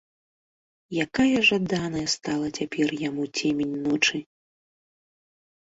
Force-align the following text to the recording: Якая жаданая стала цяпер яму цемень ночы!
Якая 1.05 1.37
жаданая 1.49 2.07
стала 2.15 2.47
цяпер 2.57 2.87
яму 3.09 3.23
цемень 3.37 3.79
ночы! 3.87 4.17